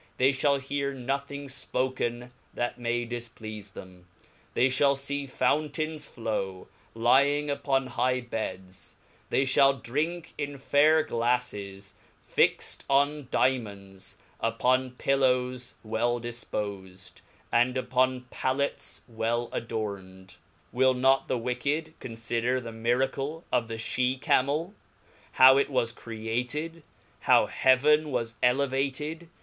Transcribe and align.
they 0.17 0.31
fhall 0.31 0.59
hear 0.59 0.95
nothing 0.95 1.45
fpoken 1.45 2.31
that 2.55 2.79
may 2.79 3.05
difplcafe 3.05 3.71
them; 3.73 4.07
they 4.55 4.67
fhall 4.67 4.99
fee 4.99 5.27
fountains 5.27 6.07
flow, 6.07 6.67
lying 6.95 7.51
upon 7.51 7.85
high 7.85 8.19
beds, 8.19 8.95
they 9.29 9.45
(hall 9.45 9.73
drink 9.73 10.33
in 10.39 10.57
fair 10.57 11.03
glaflfes, 11.03 11.93
fixed 12.19 12.83
on 12.89 13.27
diaraons, 13.27 14.15
upon 14.39 14.89
pillows 14.89 15.75
well 15.83 16.19
difpofed, 16.19 17.21
and 17.51 17.77
upon 17.77 18.21
pallets 18.31 19.03
will 19.07 19.49
adarned; 19.53 20.37
will 20.71 20.95
not 20.95 21.27
the 21.27 21.37
wicked 21.37 21.93
confidcr 21.99 22.59
the 22.63 22.71
miracle 22.71 23.43
of 23.51 23.67
the 23.67 23.75
ihe 23.75 24.19
Camel? 24.19 24.73
how 25.33 25.57
it 25.57 25.69
was 25.69 25.91
created? 25.91 26.81
how 27.19 27.45
heaven 27.45 28.09
was 28.11 28.35
elevated 28.41 29.29